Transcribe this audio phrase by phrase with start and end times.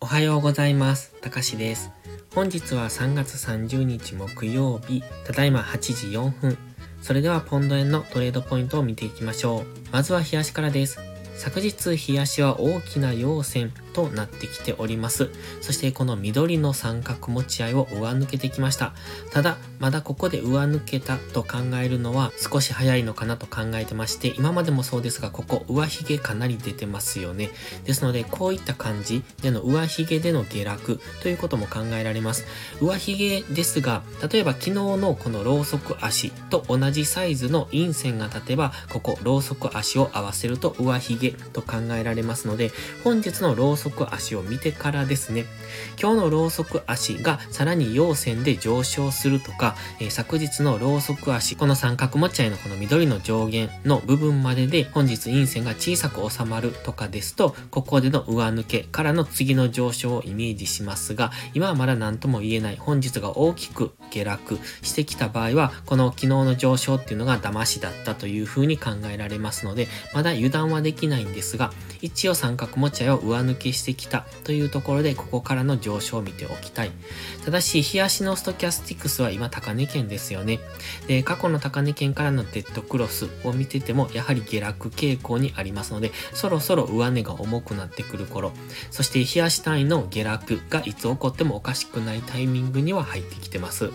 [0.00, 1.12] おはようございます。
[1.20, 1.90] たかしです。
[2.32, 6.56] 本日は3月30日木曜日、ただいま8時4分。
[7.02, 9.66] それではポンド円のトレードポイントを見ていきましょう。
[9.90, 11.00] まずは冷やしからです。
[11.36, 11.74] 昨日
[12.12, 15.30] 冷やしは大きな陽線となってきております。
[15.60, 18.92] そしてこの緑の三角持ち合いを上抜けてきました。
[19.32, 27.50] ただ、まだここで上抜けたと考えるのは少し早いのかなと考えてまして、今までもそうですが、ここ上髭かなり出てますよね。
[27.84, 32.46] ですので、こういった感じでの上髭での下落ということも考えられます。
[32.80, 42.70] 上髭ですが、例えば昨日のこのローソク足と同じサイズの陰線が立てば、ここローソク足を合わせると上髭と考えられますので、
[43.02, 45.46] 本日のローソク足を見てからですね、
[46.00, 76.90] 今日のローソク足がさらに陽線で上昇するとか、えー昨日のローソク足、この三角持ち合いのこの緑の上限の部分までで本日陰線が小さく収まるとかですと、ここでの上抜けからの次の上昇をイメージしますが、今はまだ何とも言えない本日が大きく下落してきた場合は、この昨日の上昇っていうのが騙しだったというふうに考えられますので、まだ油断はできないんですが、一応三角持ち合いを上抜けしてきたというところで、ここからの上昇を見ておきたい。
[77.44, 80.60] ただし、日足のストキャスティクスは今高値圏ですよね。
[81.06, 88.52] で、過去の高値圏からのデッドクロスを見てても、やはり下落傾向にありますので、そろそろ上値が重くなってくる頃、
[88.90, 93.90] そして日足単位の下落がいつ起こってもおかしくないタイミングには入ってきてます。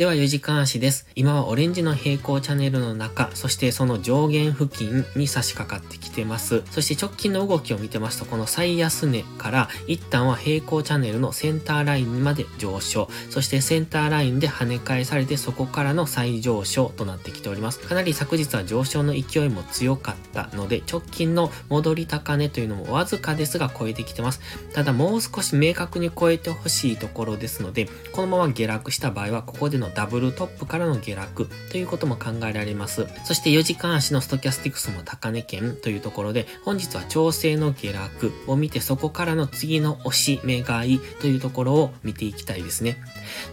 [0.00, 1.06] では4時間足です。
[1.14, 6.62] 今はオレンジの平行チャンネルの中、そしてその上限付近に差し掛かってきてます。
[6.70, 17.78] そして直近の動きを見てますと、この最安値から一旦は平行チャンネルのセンターラインまで上昇、そしてセンターラインで跳ね返されてそこからの再上昇となってきております。
[17.80, 24.40] かなり昨日は上昇の勢いも強かったので、直近の戻り高値というのもわずかですが超えてきてます。
[24.72, 33.06] ただもう少し明確に超えてほしいところですので、このまま下落した場合は、ここでのダブルトップからの下落ということも考えられます。
[33.24, 42.96] そして4時間足のストキャスティクスも高値圏というところで、本日は調整の下落を見て、そこからの次の押し目買いというところを見ていきたいですね。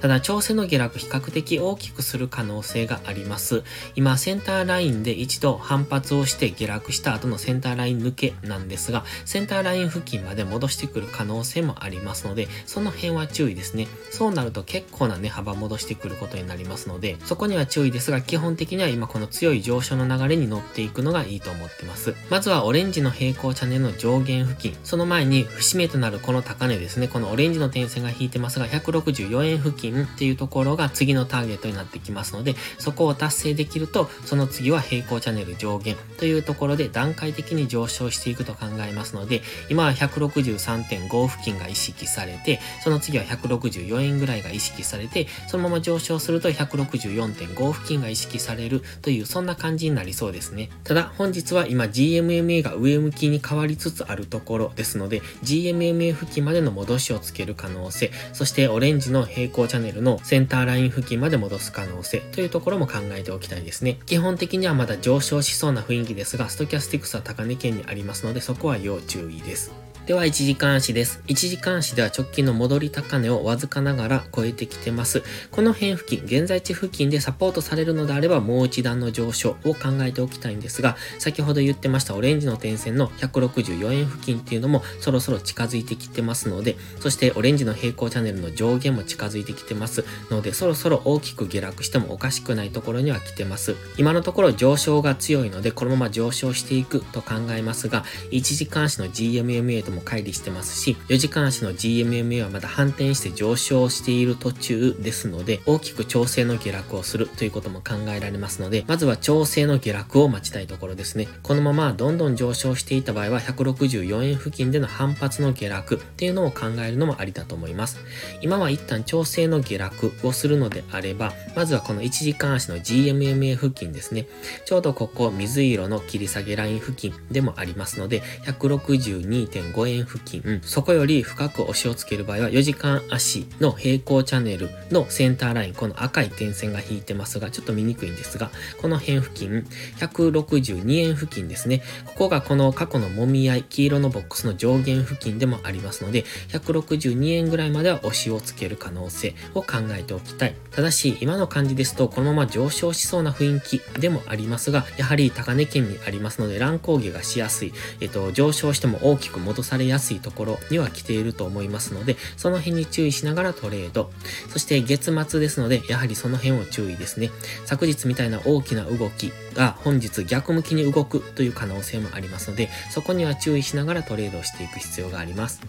[0.01, 3.63] ただ、調整の下落比較的大きくする可能性があります。
[3.95, 13.87] 今、センターラインで一度反発をして下落した後のセンターライン抜けなんですが、センターライン付近まで戻してくる可能性もありますので、その辺は注意ですね。
[14.11, 22.13] そうなると結構な値幅戻してくることことになりますので、そこには注意ですが、基本的には今この強い上昇の流れに乗っていくのがいいと思ってます。
[22.29, 50.69] まずはオレンジの平行チャンネルの上限付近、その前に節目となるこの高値ですね、このオレンジの点線が引いてますが、164円付近っていうところが次のターゲットになってきますので、そこを達成できると、その次は平行チャンネル上限というところで段階的に上昇していくと考えますので、今は163.5付近が意識されて、その次は164円ぐらいが意識されて、そのまま上昇すると164.5付近が意識されるという、そんな感じになりそうですね。
[50.83, 63.99] ただ、本日は今 GMMA が上向きに変わりつつあるところですので、GMMA 付近までの戻しをつける可能性、そしてオレンジの平行チャンネルのセンターライン付近まで戻す可能性というところも考えておきたいですね。
[64.05, 69.86] 基本的にはまだ上昇しそうな雰囲気ですが、ストキャスティクスは高値圏にありますので、そこは要注意です。
[70.07, 71.21] では1時間足です。
[71.27, 75.21] 1時間足では直近の戻り高値をわずかながら超えてきてます。
[75.51, 93.75] この辺付近、現在地付近でサポートされるのであればもう一段の上昇を考えておきたいんですが、先ほど言ってましたオレンジの点線の164円付近っていうのもそろそろ近づいてきてますので、そしてオレンジの平行チャンネルの上限も近づいてきてますので、そろそろ大きく下落してもおかしくないところには来てます。
[93.97, 111.27] 今のところ上昇が強いので、このまま上昇していくと考えますが、1時間足の GMMA とも乖離してますし、4時間足の GMMA はまだ反転して上昇している途中ですので、大きく調整の下落をするということも考えられますので、まずは調整の下落を待ちたいところですね。
[111.43, 117.97] このままどんどん上昇していた場合は、164円付近での反発の下落っていうのを考えるのもありだと思います。
[118.41, 124.27] 今は一旦調整の下落をするのであれば、まずはこの1時間足の GMMA 付近ですね。
[124.65, 138.51] ちょうどここ水色の切り下げライン付近でもありますので、162.5円望遠付近、そこより深く押しをつける場合は4時間足の平行チャンネルのセンターライン、この赤い点線が引いてますが、ちょっと見にくいんですが、
[138.81, 139.65] この辺付近、
[139.99, 141.81] 162円付近ですね。
[142.05, 150.55] ここがこの過去のもみ合い、黄色のボックスの上限付近でもありますので、162円ぐらいまでは押しをつける可能性を考えておきたい。
[150.71, 164.11] ただし、今の感じですと、このまま上昇しそうな雰囲気でもありますが、やはり高値圏にありますので、乱高下がしやすい、えっと、上昇しても大きく戻されされやすいところには来ていると思いますので、その辺に注意しながらトレード。
[164.51, 167.29] そして月末ですので、やはりその辺を注意ですね。
[167.65, 175.61] 昨日みたいな大きな動きが本日逆向きに動くという可能性もありますので、そこには注意しながらトレードをしていく必要があります。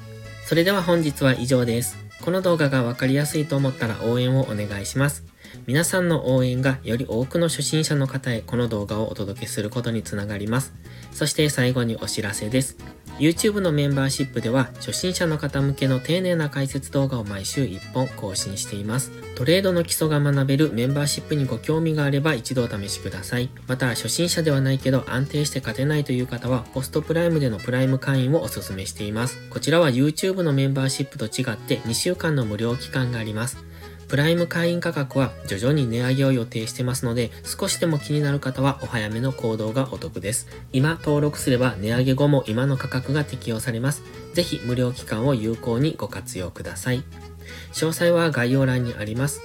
[0.46, 1.98] それでは本日は以上です。
[2.22, 5.24] この動画がわかりやすいと思ったら応援をお願いします。
[5.66, 10.72] 皆さんの応援がより多くの初心者の方へこの動画をお届けすることにつながります。
[11.12, 12.76] そして最後にお知らせです。
[13.18, 19.10] YouTube のメンバーシップでは初心者の方向けの丁寧な解説動画を毎週1本更新しています。
[19.34, 23.50] トレードの基礎が学べるメンバーシップにご興味があれば一度お試しください。
[23.66, 29.38] また初心者ではないけど安定して勝てないという方はポストプライムでのプライム会員をお勧めしています。
[29.50, 33.67] こちらは YouTube のメンバーシップと違って2週間の無料期間があります。
[34.08, 40.48] プライム会員価格は徐々に値上げを予定してますので、少しでも気になる方はお早めの行動がお得です。
[40.72, 44.02] 今登録すれば値上げ後も今の価格が適用されます。
[44.32, 47.04] ぜひ無料期間を有効にご活用ください。
[47.72, 49.42] 詳細は概要欄にあります。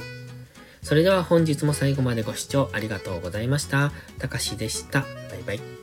[0.81, 3.91] それでは本日も最後までご視聴ありがとうございました。
[4.19, 5.01] たかしでした。
[5.01, 5.07] バ
[5.39, 5.82] イバイ。